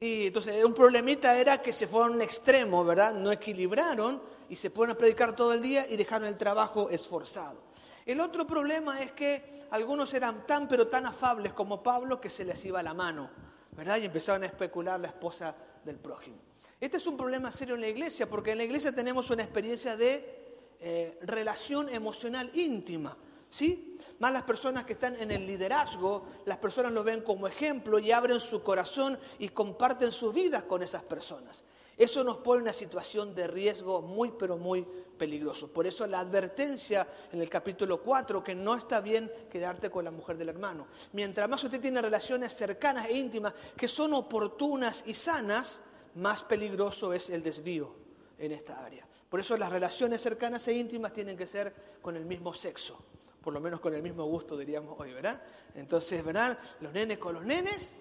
[0.00, 3.12] Y entonces un problemita era que se fueron un extremo, ¿verdad?
[3.12, 7.60] No equilibraron y se pueden predicar todo el día y dejaron el trabajo esforzado.
[8.06, 12.46] El otro problema es que algunos eran tan pero tan afables como Pablo que se
[12.46, 13.28] les iba la mano,
[13.72, 13.98] ¿verdad?
[13.98, 16.38] Y empezaron a especular la esposa del prójimo.
[16.80, 19.94] Este es un problema serio en la iglesia porque en la iglesia tenemos una experiencia
[19.98, 20.38] de
[20.80, 23.14] eh, relación emocional íntima,
[23.48, 23.96] ¿sí?
[24.18, 28.10] Más las personas que están en el liderazgo, las personas lo ven como ejemplo y
[28.10, 31.62] abren su corazón y comparten sus vidas con esas personas.
[31.96, 34.84] Eso nos pone en una situación de riesgo muy, pero muy
[35.18, 35.72] peligroso.
[35.72, 40.10] Por eso la advertencia en el capítulo 4, que no está bien quedarte con la
[40.10, 40.86] mujer del hermano.
[41.12, 45.82] Mientras más usted tiene relaciones cercanas e íntimas que son oportunas y sanas,
[46.16, 47.94] más peligroso es el desvío
[48.38, 49.06] en esta área.
[49.28, 52.98] Por eso las relaciones cercanas e íntimas tienen que ser con el mismo sexo
[53.48, 55.40] por lo menos con el mismo gusto diríamos hoy, ¿verdad?
[55.74, 56.58] Entonces, ¿verdad?
[56.82, 57.94] Los nenes con los nenes.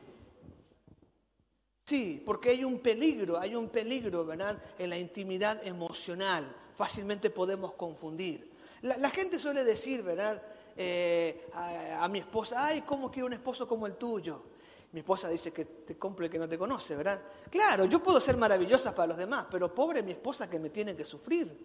[1.86, 4.62] Sí, porque hay un peligro, hay un peligro, ¿verdad?
[4.78, 6.46] En la intimidad emocional.
[6.76, 8.52] Fácilmente podemos confundir.
[8.82, 10.44] La, gente suele decir, ¿verdad?
[10.76, 14.44] Eh, a, mi esposa, ay, ¿cómo quiero un esposo como el tuyo?
[14.92, 17.22] Mi esposa dice que te compre el que no te conoce, ¿verdad?
[17.50, 20.94] Claro, yo puedo ser maravillosa para los demás, pero pobre mi esposa que me tiene
[20.94, 21.58] que sufrir,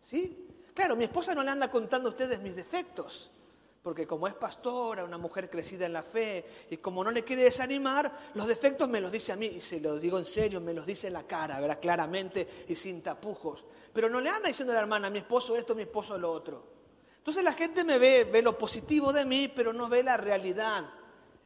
[0.00, 0.43] ¿sí?
[0.74, 3.30] Claro, mi esposa no le anda contando a ustedes mis defectos,
[3.80, 7.44] porque como es pastora, una mujer crecida en la fe, y como no le quiere
[7.44, 10.74] desanimar, los defectos me los dice a mí, y se los digo en serio, me
[10.74, 11.78] los dice en la cara, ¿verdad?
[11.80, 13.64] Claramente y sin tapujos.
[13.92, 16.74] Pero no le anda diciendo a la hermana, mi esposo esto, mi esposo lo otro.
[17.18, 20.84] Entonces la gente me ve, ve lo positivo de mí, pero no ve la realidad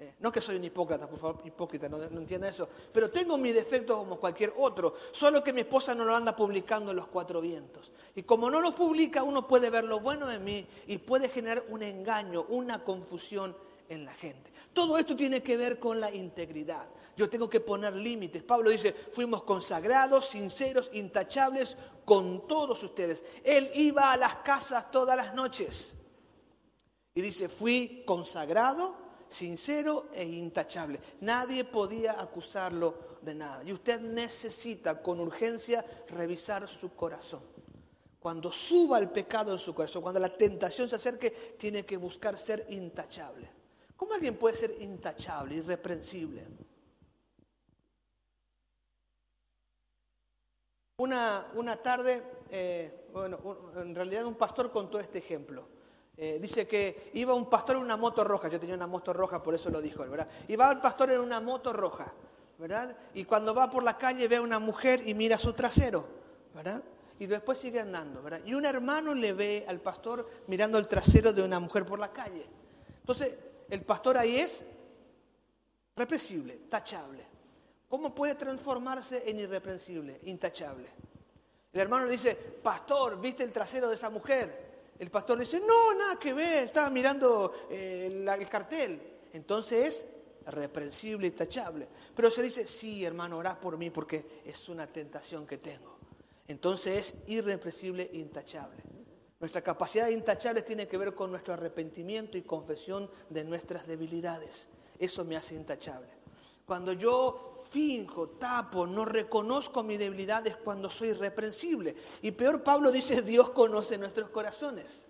[0.00, 2.68] Eh, no que soy un hipócrita, por favor, hipócrita, no, no entienda eso.
[2.92, 4.94] Pero tengo mis defectos como cualquier otro.
[5.10, 7.90] Solo que mi esposa no lo anda publicando en los cuatro vientos.
[8.14, 11.64] Y como no lo publica, uno puede ver lo bueno de mí y puede generar
[11.68, 13.56] un engaño, una confusión
[13.88, 14.52] en la gente.
[14.72, 16.88] Todo esto tiene que ver con la integridad.
[17.16, 18.42] Yo tengo que poner límites.
[18.42, 23.24] Pablo dice, fuimos consagrados, sinceros, intachables con todos ustedes.
[23.44, 25.96] Él iba a las casas todas las noches.
[27.14, 31.00] Y dice, fui consagrado, sincero e intachable.
[31.20, 33.62] Nadie podía acusarlo de nada.
[33.64, 37.42] Y usted necesita con urgencia revisar su corazón.
[38.20, 42.36] Cuando suba el pecado en su corazón, cuando la tentación se acerque, tiene que buscar
[42.36, 43.48] ser intachable.
[43.96, 46.46] ¿Cómo alguien puede ser intachable, irreprensible?
[50.98, 53.38] Una, una tarde, eh, bueno,
[53.76, 55.77] en realidad un pastor contó este ejemplo.
[56.20, 59.40] Eh, dice que iba un pastor en una moto roja, yo tenía una moto roja,
[59.40, 60.26] por eso lo dijo, ¿verdad?
[60.48, 62.12] Iba el pastor en una moto roja,
[62.58, 62.96] ¿verdad?
[63.14, 66.04] Y cuando va por la calle ve a una mujer y mira su trasero,
[66.56, 66.82] ¿verdad?
[67.20, 68.40] Y después sigue andando, ¿verdad?
[68.44, 72.10] Y un hermano le ve al pastor mirando el trasero de una mujer por la
[72.10, 72.44] calle.
[72.98, 73.34] Entonces,
[73.70, 74.66] el pastor ahí es
[75.94, 77.24] represible, tachable.
[77.88, 80.88] ¿Cómo puede transformarse en irreprensible, intachable?
[81.72, 84.67] El hermano le dice, pastor, ¿viste el trasero de esa mujer?
[84.98, 88.06] El pastor dice, no, nada que ver, estaba mirando eh,
[88.38, 89.00] el cartel.
[89.32, 90.06] Entonces es
[90.52, 91.88] reprensible y tachable.
[92.14, 95.98] Pero se dice, sí, hermano, orá por mí porque es una tentación que tengo.
[96.48, 98.82] Entonces es irrepresible e intachable.
[99.40, 104.68] Nuestra capacidad intachable tiene que ver con nuestro arrepentimiento y confesión de nuestras debilidades.
[104.98, 106.08] Eso me hace intachable.
[106.68, 111.96] Cuando yo finjo, tapo, no reconozco mis debilidades cuando soy irreprensible.
[112.20, 115.06] Y peor, Pablo dice, Dios conoce nuestros corazones.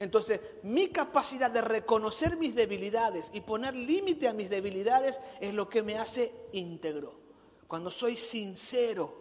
[0.00, 5.68] Entonces, mi capacidad de reconocer mis debilidades y poner límite a mis debilidades es lo
[5.68, 7.20] que me hace íntegro.
[7.68, 9.14] Cuando soy sincero,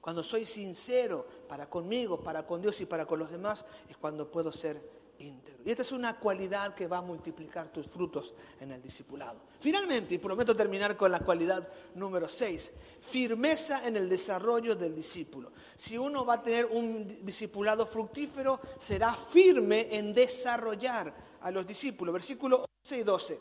[0.00, 4.30] cuando soy sincero para conmigo, para con Dios y para con los demás, es cuando
[4.30, 4.82] puedo ser
[5.18, 9.40] y esta es una cualidad que va a multiplicar tus frutos en el discipulado.
[9.60, 15.50] Finalmente, y prometo terminar con la cualidad número 6, firmeza en el desarrollo del discípulo.
[15.76, 22.12] Si uno va a tener un discipulado fructífero, será firme en desarrollar a los discípulos.
[22.12, 23.38] Versículo 11 y 12.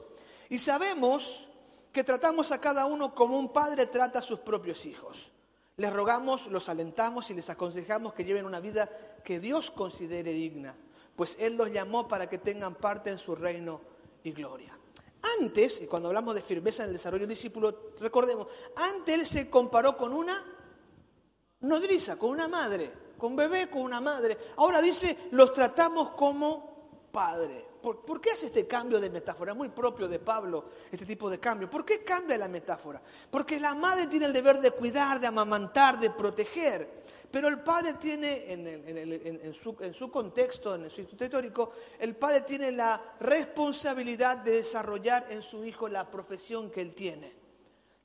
[0.50, 1.50] Y sabemos
[1.92, 5.32] que tratamos a cada uno como un padre trata a sus propios hijos.
[5.76, 8.88] Les rogamos, los alentamos y les aconsejamos que lleven una vida
[9.26, 10.76] que Dios considere digna
[11.16, 13.82] pues Él los llamó para que tengan parte en su reino
[14.24, 14.78] y gloria.
[15.40, 19.50] Antes, y cuando hablamos de firmeza en el desarrollo del discípulo, recordemos, antes Él se
[19.50, 20.38] comparó con una
[21.62, 24.38] nodriza, con una madre, con un bebé, con una madre.
[24.58, 27.74] Ahora dice, los tratamos como padre.
[27.82, 29.54] ¿Por, qué hace este cambio de metáfora?
[29.54, 31.70] Muy propio de Pablo, este tipo de cambio.
[31.70, 33.02] ¿Por qué cambia la metáfora?
[33.30, 37.03] Porque la madre tiene el deber de cuidar, de amamantar, de proteger.
[37.34, 42.72] Pero el padre tiene, en, su, su, contexto, en su instituto histórico, el padre tiene
[42.72, 47.34] la responsabilidad de desarrollar en su hijo la profesión que él tiene.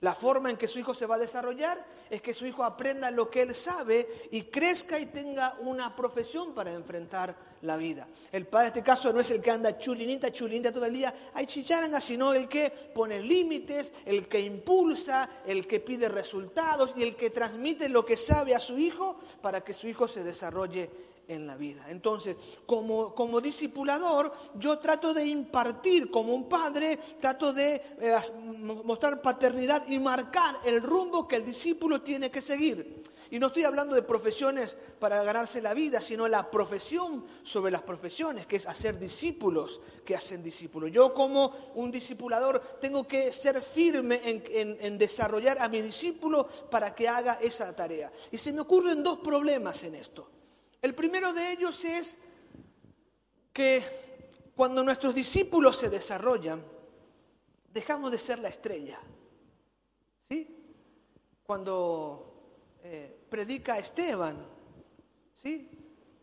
[0.00, 1.76] La forma en que su hijo se va a desarrollar
[2.08, 6.54] es que su hijo aprenda lo que él sabe y crezca y tenga una profesión
[6.54, 8.06] para enfrentar la vida.
[8.32, 11.12] El padre en este caso no es el que anda chulinita, chulinita todo el día,
[11.34, 17.02] hay chicharanga, sino el que pone límites, el que impulsa, el que pide resultados y
[17.02, 20.90] el que transmite lo que sabe a su hijo para que su hijo se desarrolle
[21.28, 21.84] en la vida.
[21.90, 28.16] Entonces, como, como discipulador, yo trato de impartir como un padre, trato de eh,
[28.84, 33.02] mostrar paternidad y marcar el rumbo que el discípulo tiene que seguir.
[33.30, 37.82] Y no estoy hablando de profesiones para ganarse la vida, sino la profesión sobre las
[37.82, 40.90] profesiones, que es hacer discípulos que hacen discípulos.
[40.90, 46.94] Yo como un discipulador tengo que ser firme en, en desarrollar a mi discípulo para
[46.94, 48.10] que haga esa tarea.
[48.30, 50.28] Y se me ocurren dos problemas en esto.
[50.80, 52.18] El primero de ellos es
[53.52, 53.84] que
[54.54, 56.64] cuando nuestros discípulos se desarrollan,
[57.72, 58.98] dejamos de ser la estrella.
[60.20, 60.74] ¿Sí?
[61.44, 62.28] Cuando
[62.82, 64.36] eh, predica Esteban,
[65.34, 65.70] ¿sí?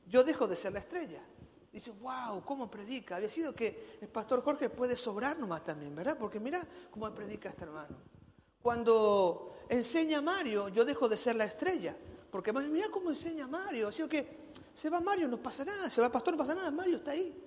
[0.08, 1.24] Yo dejo de ser la estrella.
[1.72, 3.18] Dice, wow, ¿cómo predica?
[3.18, 6.18] Había sido que el pastor Jorge puede sobrar nomás también, ¿verdad?
[6.18, 7.98] Porque mira cómo predica este hermano.
[8.62, 11.96] Cuando enseña Mario, yo dejo de ser la estrella.
[12.32, 13.90] Porque mira cómo enseña Mario.
[13.90, 14.26] Así que
[14.74, 15.90] se va Mario, no pasa nada.
[15.90, 16.72] Se va el pastor, no pasa nada.
[16.72, 17.44] Mario está ahí.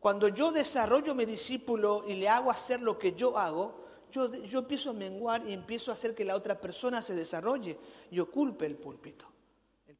[0.00, 4.60] Cuando yo desarrollo mi discípulo y le hago hacer lo que yo hago, yo, yo
[4.60, 7.78] empiezo a menguar y empiezo a hacer que la otra persona se desarrolle
[8.10, 9.26] y ocupe el púlpito.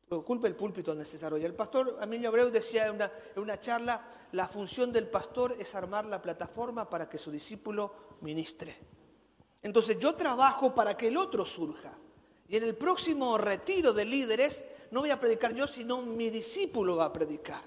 [0.08, 1.46] Ocupe el púlpito donde se desarrolla.
[1.46, 4.00] El pastor Emilio Abreu decía en una, en una charla,
[4.32, 8.76] la función del pastor es armar la plataforma para que su discípulo ministre.
[9.62, 11.92] Entonces yo trabajo para que el otro surja.
[12.48, 16.96] Y en el próximo retiro de líderes no voy a predicar yo, sino mi discípulo
[16.96, 17.60] va a predicar.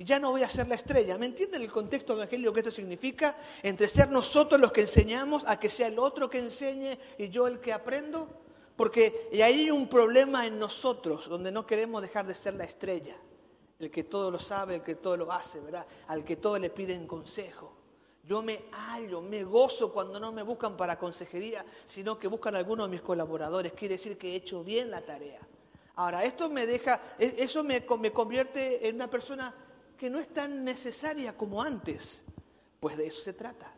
[0.00, 1.18] Y ya no voy a ser la estrella.
[1.18, 3.34] ¿Me entienden el contexto evangélico que esto significa?
[3.64, 7.48] Entre ser nosotros los que enseñamos a que sea el otro que enseñe y yo
[7.48, 8.28] el que aprendo.
[8.76, 12.62] Porque y ahí hay un problema en nosotros, donde no queremos dejar de ser la
[12.62, 13.16] estrella.
[13.80, 15.84] El que todo lo sabe, el que todo lo hace, ¿verdad?
[16.06, 17.74] Al que todo le piden consejo.
[18.22, 22.58] Yo me hallo, me gozo cuando no me buscan para consejería, sino que buscan a
[22.58, 23.72] algunos de mis colaboradores.
[23.72, 25.40] Quiere decir que he hecho bien la tarea.
[25.96, 29.52] Ahora, esto me deja, e, eso me, me convierte en una persona
[29.98, 32.24] que no es tan necesaria como antes.
[32.80, 33.74] Pues de eso se trata.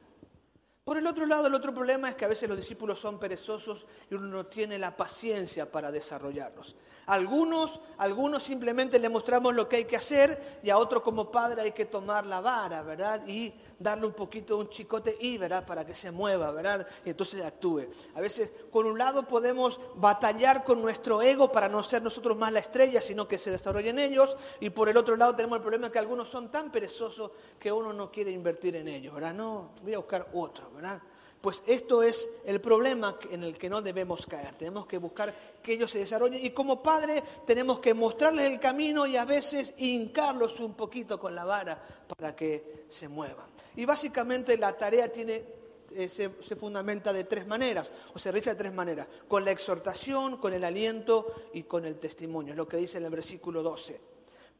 [0.84, 3.86] Por el otro lado, el otro problema es que a veces los discípulos son perezosos
[4.10, 6.76] y uno no tiene la paciencia para desarrollarlos.
[7.06, 11.62] Algunos, algunos simplemente le mostramos lo que hay que hacer y a otros como padre
[11.62, 13.20] hay que tomar la vara, ¿verdad?
[13.26, 15.66] Y darle un poquito un chicote y, ¿verdad?
[15.66, 16.86] Para que se mueva, ¿verdad?
[17.04, 17.82] Y entonces actúe.
[18.14, 22.52] A veces, con un lado podemos batallar con nuestro ego para no ser nosotros más
[22.52, 24.36] la estrella, sino que se desarrollen ellos.
[24.60, 27.92] Y por el otro lado tenemos el problema que algunos son tan perezosos que uno
[27.92, 29.34] no quiere invertir en ellos, ¿verdad?
[29.34, 31.00] No, voy a buscar otro, ¿verdad?
[31.40, 34.54] Pues esto es el problema en el que no debemos caer.
[34.56, 39.06] Tenemos que buscar que ellos se desarrollen y como padre tenemos que mostrarles el camino
[39.06, 41.80] y a veces hincarlos un poquito con la vara
[42.14, 43.46] para que se muevan.
[43.76, 48.74] Y básicamente la tarea eh, se, fundamenta de tres maneras, o se realiza de tres
[48.74, 52.98] maneras, con la exhortación, con el aliento y con el testimonio, es lo que dice
[52.98, 53.98] en el versículo 12.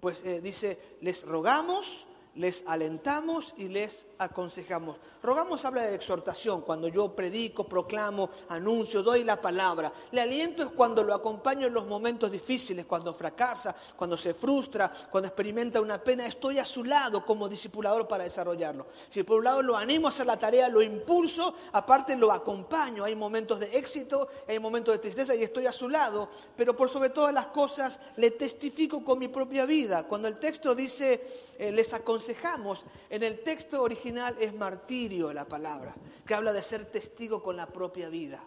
[0.01, 2.07] Pues eh, dice, les rogamos
[2.37, 4.97] les alentamos y les aconsejamos.
[5.22, 9.93] Rogamos habla de exhortación, cuando yo predico, proclamo, anuncio, doy la palabra.
[10.12, 14.91] Le aliento es cuando lo acompaño en los momentos difíciles, cuando fracasa, cuando se frustra,
[15.11, 16.26] cuando experimenta una pena.
[16.26, 18.87] Estoy a su lado como discipulador para desarrollarlo.
[19.09, 23.05] Si por un lado lo animo a hacer la tarea, lo impulso, aparte lo acompaño.
[23.05, 26.89] Hay momentos de éxito, hay momentos de tristeza y estoy a su lado, pero por
[26.89, 30.05] sobre todas las cosas le testifico con mi propia vida.
[30.05, 31.20] Cuando el texto dice,
[31.59, 35.95] eh, les aconsejamos, en el texto original es martirio la palabra,
[36.27, 38.43] que habla de ser testigo con la propia vida.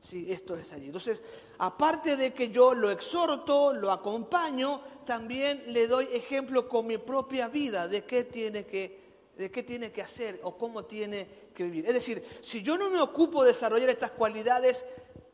[0.00, 0.86] Sí, esto es allí.
[0.86, 1.22] Entonces,
[1.58, 7.48] aparte de que yo lo exhorto, lo acompaño, también le doy ejemplo con mi propia
[7.48, 8.98] vida de qué tiene que,
[9.36, 11.86] de qué tiene que hacer o cómo tiene que vivir.
[11.86, 14.84] Es decir, si yo no me ocupo de desarrollar estas cualidades,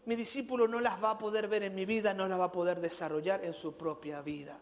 [0.06, 2.52] mi discípulo no las va a poder ver en mi vida, no las va a
[2.52, 4.58] poder desarrollar en su propia vida.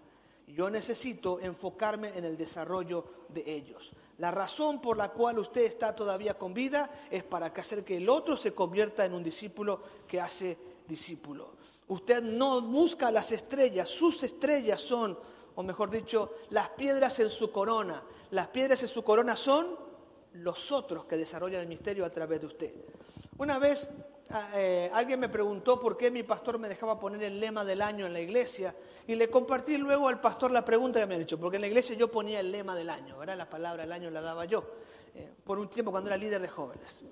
[0.54, 3.92] Yo necesito enfocarme en el desarrollo de ellos.
[4.18, 8.08] La razón por la cual usted está todavía con vida es para hacer que el
[8.08, 11.50] otro se convierta en un discípulo que hace discípulo.
[11.88, 15.18] Usted no busca las estrellas, sus estrellas son,
[15.54, 18.02] o mejor dicho, las piedras en su corona.
[18.30, 19.66] Las piedras en su corona son
[20.34, 22.74] los otros que desarrollan el misterio a través de usted.
[23.38, 23.88] Una vez
[24.54, 28.06] eh, alguien me preguntó por qué mi pastor me dejaba poner el lema del año
[28.06, 28.74] en la iglesia
[29.06, 31.66] y le compartí luego al pastor la pregunta que me ha hecho, porque en la
[31.66, 33.36] iglesia yo ponía el lema del año, ¿verdad?
[33.36, 34.64] La palabra del año la daba yo,
[35.14, 37.02] eh, por un tiempo cuando era líder de jóvenes.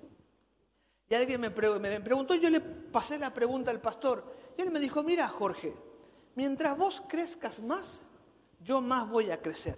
[1.09, 4.25] Y alguien me, me preguntó, yo le pasé la pregunta al pastor
[4.57, 5.75] y él me dijo, mira Jorge,
[6.37, 8.05] mientras vos crezcas más,
[8.61, 9.77] yo más voy a crecer.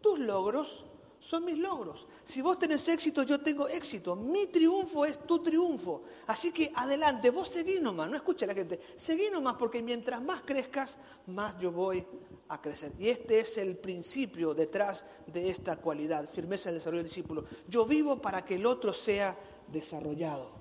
[0.00, 0.86] Tus logros
[1.20, 2.06] son mis logros.
[2.24, 4.16] Si vos tenés éxito, yo tengo éxito.
[4.16, 6.02] Mi triunfo es tu triunfo.
[6.26, 10.42] Así que adelante, vos seguí nomás, no escucha la gente, seguí nomás porque mientras más
[10.42, 12.06] crezcas, más yo voy
[12.48, 12.92] a crecer.
[12.98, 17.44] Y este es el principio detrás de esta cualidad, firmeza en el desarrollo del discípulo.
[17.68, 19.36] Yo vivo para que el otro sea
[19.68, 20.58] desarrollado.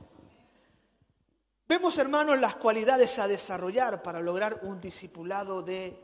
[1.69, 5.97] Vemos, hermanos, las cualidades a desarrollar para lograr un discipulado de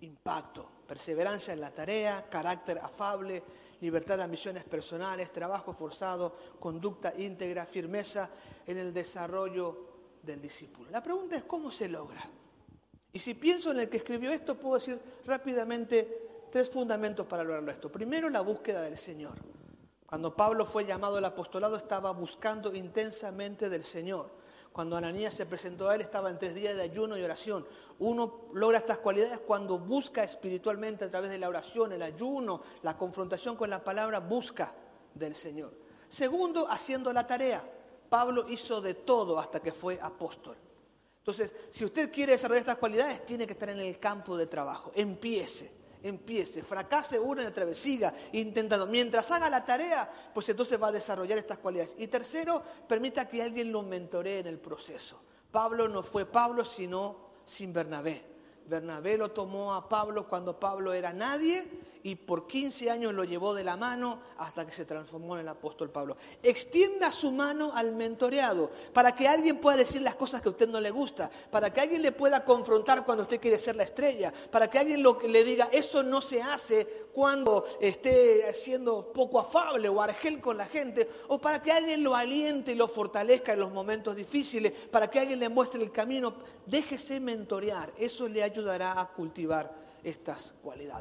[0.00, 0.70] impacto.
[0.86, 3.42] Perseverancia en la tarea, carácter afable,
[3.80, 8.28] libertad de ambiciones personales, trabajo forzado, conducta íntegra, firmeza
[8.66, 9.76] en el desarrollo
[10.22, 10.90] del discípulo.
[10.90, 12.22] La pregunta es cómo se logra.
[13.12, 17.70] Y si pienso en el que escribió esto, puedo decir rápidamente tres fundamentos para lograrlo
[17.70, 17.90] esto.
[17.90, 19.36] Primero, la búsqueda del Señor.
[20.06, 24.39] Cuando Pablo fue llamado al apostolado, estaba buscando intensamente del Señor.
[24.72, 27.66] Cuando Ananías se presentó a él, estaba en tres días de ayuno y oración.
[27.98, 32.96] Uno logra estas cualidades cuando busca espiritualmente a través de la oración, el ayuno, la
[32.96, 34.72] confrontación con la palabra, busca
[35.14, 35.72] del Señor.
[36.08, 37.62] Segundo, haciendo la tarea.
[38.08, 40.56] Pablo hizo de todo hasta que fue apóstol.
[41.18, 44.90] Entonces, si usted quiere desarrollar estas cualidades, tiene que estar en el campo de trabajo.
[44.94, 48.86] Empiece empiece, fracase uno y otra vez, siga intentando.
[48.86, 51.96] Mientras haga la tarea, pues entonces va a desarrollar estas cualidades.
[51.98, 55.20] Y tercero, permita que alguien lo mentoree en el proceso.
[55.50, 58.22] Pablo no fue Pablo, sino sin Bernabé.
[58.66, 61.66] Bernabé lo tomó a Pablo cuando Pablo era nadie
[62.02, 65.48] y por 15 años lo llevó de la mano hasta que se transformó en el
[65.48, 66.16] apóstol Pablo.
[66.42, 70.68] Extienda su mano al mentoreado para que alguien pueda decir las cosas que a usted
[70.68, 74.32] no le gusta, para que alguien le pueda confrontar cuando usted quiere ser la estrella,
[74.50, 79.88] para que alguien lo, le diga eso no se hace cuando esté siendo poco afable
[79.88, 83.60] o argel con la gente, o para que alguien lo aliente y lo fortalezca en
[83.60, 86.34] los momentos difíciles, para que alguien le muestre el camino.
[86.66, 89.72] Déjese mentorear, eso le ayudará a cultivar
[90.04, 90.98] estas cualidades.